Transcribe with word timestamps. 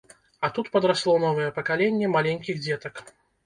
А 0.47 0.49
тут 0.55 0.71
падрасло 0.75 1.13
новае 1.25 1.49
пакаленне 1.59 2.13
маленькіх 2.17 2.55
дзетак. 2.67 3.09